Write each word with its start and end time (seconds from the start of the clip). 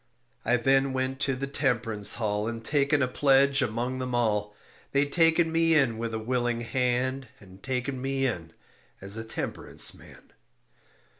I 0.43 0.57
then 0.57 0.93
went 0.93 1.19
to 1.19 1.35
the 1.35 1.45
Temperance 1.45 2.15
hall 2.15 2.47
And 2.47 2.65
taken 2.65 3.03
a 3.03 3.07
pledge 3.07 3.61
among 3.61 3.99
them 3.99 4.15
all. 4.15 4.55
They 4.93 5.05
taken 5.05 5.51
me 5.51 5.75
in 5.75 5.99
with 5.99 6.11
a 6.15 6.17
willing 6.17 6.61
hand 6.61 7.27
And 7.39 7.61
taken 7.61 8.01
me 8.01 8.25
in 8.25 8.51
as 8.99 9.15
a 9.15 9.23
temperance 9.23 9.93
man. 9.93 10.33